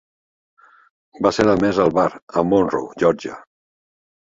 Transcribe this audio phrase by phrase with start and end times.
[1.27, 2.07] Va ser admès al bar
[2.43, 3.39] a Monroe, Georgia